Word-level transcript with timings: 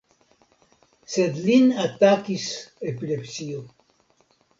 Sed 1.15 1.37
lin 1.49 1.67
atakis 1.83 2.47
epilepsio! 2.93 3.61